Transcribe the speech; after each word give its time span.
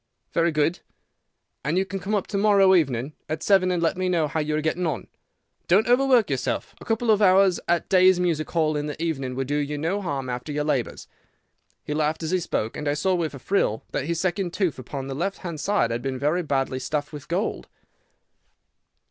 "'Very 0.33 0.51
good.' 0.51 0.79
"'And 1.63 1.77
you 1.77 1.85
can 1.85 1.99
come 1.99 2.15
up 2.15 2.25
to 2.25 2.37
morrow 2.39 2.73
evening, 2.73 3.13
at 3.29 3.43
seven, 3.43 3.69
and 3.69 3.83
let 3.83 3.97
me 3.97 4.09
know 4.09 4.27
how 4.27 4.39
you 4.39 4.55
are 4.55 4.61
getting 4.61 4.87
on. 4.87 5.05
Don't 5.67 5.85
overwork 5.85 6.31
yourself. 6.31 6.73
A 6.81 6.85
couple 6.85 7.11
of 7.11 7.21
hours 7.21 7.59
at 7.67 7.87
Day's 7.87 8.19
Music 8.19 8.49
Hall 8.49 8.75
in 8.75 8.87
the 8.87 8.99
evening 8.99 9.35
would 9.35 9.45
do 9.47 9.57
you 9.57 9.77
no 9.77 10.01
harm 10.01 10.27
after 10.27 10.51
your 10.51 10.63
labours.' 10.63 11.07
He 11.83 11.93
laughed 11.93 12.23
as 12.23 12.31
he 12.31 12.39
spoke, 12.39 12.75
and 12.75 12.87
I 12.87 12.95
saw 12.95 13.13
with 13.13 13.35
a 13.35 13.37
thrill 13.37 13.83
that 13.91 14.05
his 14.05 14.19
second 14.19 14.53
tooth 14.53 14.79
upon 14.79 15.05
the 15.05 15.13
left 15.13 15.37
hand 15.37 15.59
side 15.59 15.91
had 15.91 16.01
been 16.01 16.17
very 16.17 16.41
badly 16.41 16.79
stuffed 16.79 17.13
with 17.13 17.27
gold." 17.27 17.67